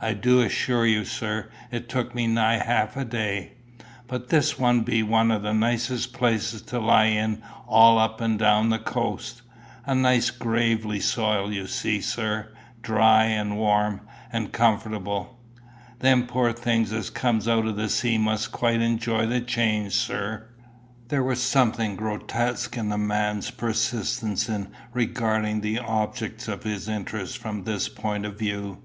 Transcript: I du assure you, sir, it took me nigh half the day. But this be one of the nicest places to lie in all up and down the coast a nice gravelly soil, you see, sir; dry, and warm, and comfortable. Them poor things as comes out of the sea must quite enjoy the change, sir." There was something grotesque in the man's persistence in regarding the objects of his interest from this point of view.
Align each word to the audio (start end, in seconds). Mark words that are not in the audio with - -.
I 0.00 0.14
du 0.14 0.40
assure 0.40 0.86
you, 0.86 1.04
sir, 1.04 1.50
it 1.70 1.86
took 1.90 2.14
me 2.14 2.26
nigh 2.26 2.56
half 2.64 2.94
the 2.94 3.04
day. 3.04 3.52
But 4.08 4.30
this 4.30 4.54
be 4.54 5.02
one 5.02 5.30
of 5.30 5.42
the 5.42 5.52
nicest 5.52 6.14
places 6.14 6.62
to 6.62 6.78
lie 6.80 7.08
in 7.08 7.42
all 7.68 7.98
up 7.98 8.18
and 8.22 8.38
down 8.38 8.70
the 8.70 8.78
coast 8.78 9.42
a 9.84 9.94
nice 9.94 10.30
gravelly 10.30 11.00
soil, 11.00 11.52
you 11.52 11.66
see, 11.66 12.00
sir; 12.00 12.54
dry, 12.80 13.24
and 13.24 13.58
warm, 13.58 14.00
and 14.32 14.50
comfortable. 14.50 15.38
Them 15.98 16.26
poor 16.26 16.54
things 16.54 16.90
as 16.94 17.10
comes 17.10 17.46
out 17.46 17.66
of 17.66 17.76
the 17.76 17.90
sea 17.90 18.16
must 18.16 18.52
quite 18.52 18.80
enjoy 18.80 19.26
the 19.26 19.42
change, 19.42 19.92
sir." 19.94 20.46
There 21.08 21.22
was 21.22 21.42
something 21.42 21.96
grotesque 21.96 22.78
in 22.78 22.88
the 22.88 22.96
man's 22.96 23.50
persistence 23.50 24.48
in 24.48 24.68
regarding 24.94 25.60
the 25.60 25.80
objects 25.80 26.48
of 26.48 26.62
his 26.62 26.88
interest 26.88 27.36
from 27.36 27.64
this 27.64 27.90
point 27.90 28.24
of 28.24 28.38
view. 28.38 28.78